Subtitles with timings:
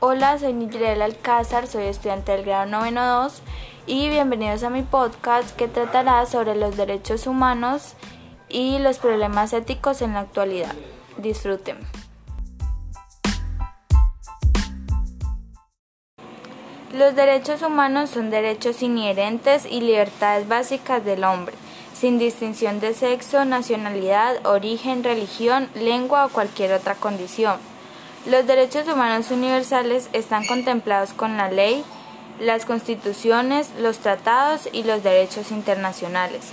[0.00, 3.42] Hola, soy Nigel Alcázar, soy estudiante del grado 92
[3.84, 7.94] y bienvenidos a mi podcast que tratará sobre los derechos humanos
[8.48, 10.72] y los problemas éticos en la actualidad.
[11.16, 11.78] Disfruten.
[16.94, 21.56] Los derechos humanos son derechos inherentes y libertades básicas del hombre,
[21.92, 27.58] sin distinción de sexo, nacionalidad, origen, religión, lengua o cualquier otra condición.
[28.26, 31.84] Los derechos humanos universales están contemplados con la ley,
[32.40, 36.52] las constituciones, los tratados y los derechos internacionales.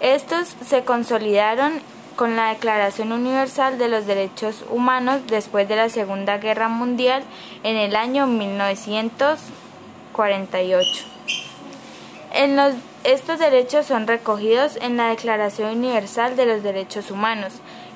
[0.00, 1.80] Estos se consolidaron
[2.16, 7.24] con la Declaración Universal de los Derechos Humanos después de la Segunda Guerra Mundial
[7.62, 11.04] en el año 1948.
[12.32, 17.54] En los, estos derechos son recogidos en la Declaración Universal de los Derechos Humanos,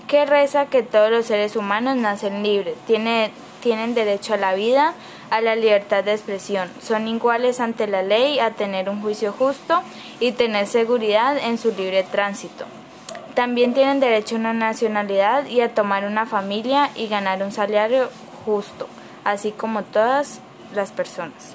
[0.08, 4.94] que reza que todos los seres humanos nacen libres, tienen, tienen derecho a la vida,
[5.30, 9.82] a la libertad de expresión, son iguales ante la ley, a tener un juicio justo
[10.18, 12.64] y tener seguridad en su libre tránsito.
[13.34, 18.08] También tienen derecho a una nacionalidad y a tomar una familia y ganar un salario
[18.44, 18.88] justo,
[19.24, 20.40] así como todas
[20.74, 21.54] las personas.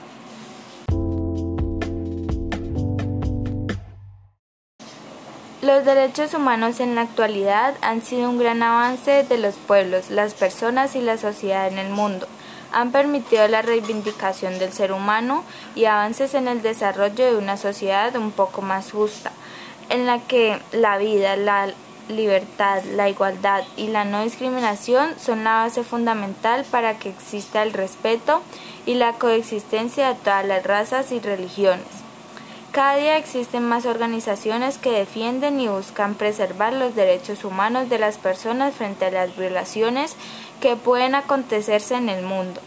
[5.74, 10.36] Los derechos humanos en la actualidad han sido un gran avance de los pueblos, las
[10.36, 12.28] personas y la sociedad en el mundo.
[12.72, 15.44] Han permitido la reivindicación del ser humano
[15.74, 19.32] y avances en el desarrollo de una sociedad un poco más justa,
[19.90, 21.74] en la que la vida, la
[22.08, 27.74] libertad, la igualdad y la no discriminación son la base fundamental para que exista el
[27.74, 28.44] respeto
[28.86, 32.03] y la coexistencia de todas las razas y religiones.
[32.74, 38.18] Cada día existen más organizaciones que defienden y buscan preservar los derechos humanos de las
[38.18, 40.16] personas frente a las violaciones
[40.60, 42.62] que pueden acontecerse en el mundo.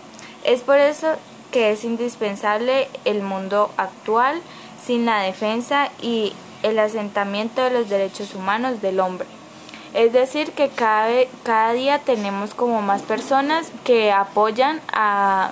[0.45, 1.17] Es por eso
[1.51, 4.41] que es indispensable el mundo actual
[4.81, 9.27] sin la defensa y el asentamiento de los derechos humanos del hombre.
[9.93, 11.11] Es decir, que cada,
[11.43, 15.51] cada día tenemos como más personas que apoyan a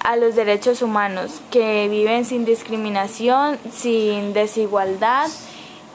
[0.00, 5.28] a los derechos humanos, que viven sin discriminación, sin desigualdad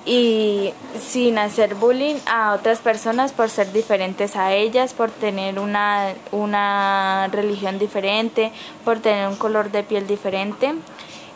[0.06, 6.14] y sin hacer bullying a otras personas por ser diferentes a ellas, por tener una,
[6.32, 8.52] una religión diferente,
[8.84, 10.76] por tener un color de piel diferente.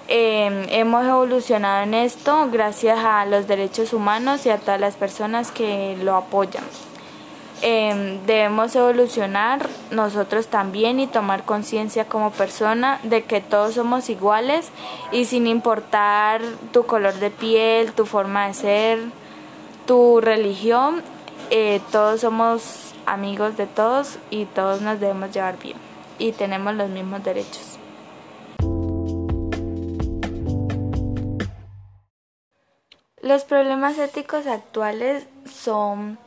[0.08, 5.52] Eh, hemos evolucionado en esto gracias a los derechos humanos y a todas las personas
[5.52, 6.64] que lo apoyan.
[7.62, 14.70] Em, debemos evolucionar nosotros también y tomar conciencia como persona de que todos somos iguales
[15.12, 16.42] y sin importar
[16.72, 19.00] tu color de piel, tu forma de ser,
[19.86, 21.02] tu religión,
[21.50, 25.78] eh, todos somos amigos de todos y todos nos debemos llevar bien
[26.20, 27.78] y tenemos los mismos derechos.
[33.22, 36.18] Los problemas éticos actuales son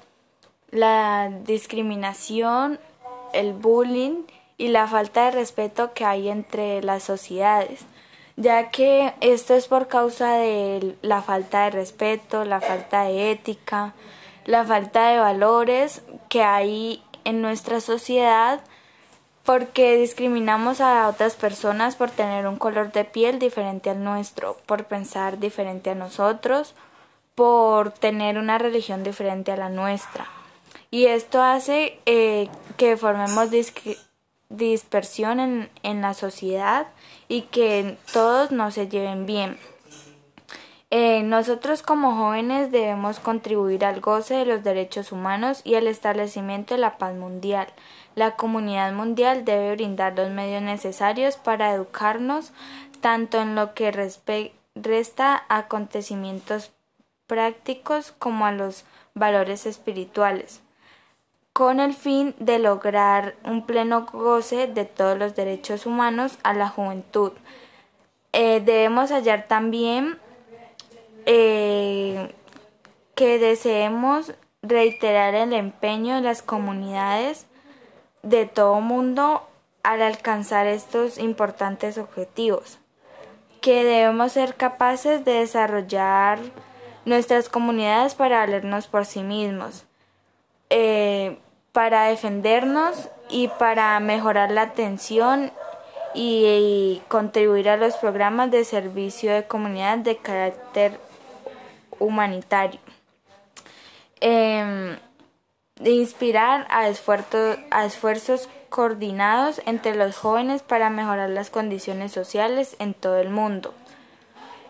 [0.70, 2.78] la discriminación,
[3.32, 4.24] el bullying
[4.58, 7.80] y la falta de respeto que hay entre las sociedades,
[8.36, 13.94] ya que esto es por causa de la falta de respeto, la falta de ética,
[14.44, 18.60] la falta de valores que hay en nuestra sociedad
[19.44, 24.84] porque discriminamos a otras personas por tener un color de piel diferente al nuestro, por
[24.84, 26.74] pensar diferente a nosotros,
[27.34, 30.28] por tener una religión diferente a la nuestra
[30.92, 33.48] y esto hace eh, que formemos
[34.50, 36.86] dispersión en, en, la sociedad
[37.28, 39.56] y que todos no se lleven bien.
[40.90, 46.74] Eh, nosotros como jóvenes debemos contribuir al goce de los derechos humanos y al establecimiento
[46.74, 47.68] de la paz mundial.
[48.14, 52.52] La comunidad mundial debe brindar los medios necesarios para educarnos
[53.00, 53.92] tanto en lo que
[54.74, 56.70] resta a acontecimientos
[57.26, 60.60] prácticos como a los valores espirituales
[61.52, 66.68] con el fin de lograr un pleno goce de todos los derechos humanos a la
[66.68, 67.32] juventud.
[68.32, 70.18] Eh, debemos hallar también
[71.26, 72.34] eh,
[73.14, 74.32] que deseemos
[74.62, 77.46] reiterar el empeño de las comunidades
[78.22, 79.42] de todo mundo
[79.82, 82.78] al alcanzar estos importantes objetivos,
[83.60, 86.38] que debemos ser capaces de desarrollar
[87.04, 89.84] nuestras comunidades para valernos por sí mismos,
[90.74, 91.36] eh,
[91.72, 95.52] para defendernos y para mejorar la atención
[96.14, 100.98] y, contribuir a los programas de servicio de comunidad de carácter
[101.98, 102.80] humanitario.
[104.20, 104.96] Em,
[105.84, 113.18] inspirar a, a esfuerzos coordinados entre los jóvenes para mejorar las condiciones sociales en todo
[113.18, 113.74] el mundo.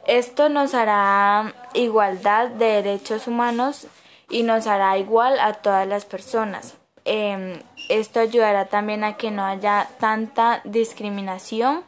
[0.09, 3.87] Esto nos hará igualdad de derechos humanos
[4.33, 6.75] y nos hará igual a todas las personas.
[7.05, 11.85] Em, esto ayudará también a que no haya tanta discriminación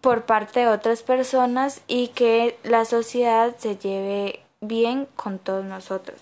[0.00, 6.20] por parte de otras personas y que la sociedad se lleve bien con todos nosotros.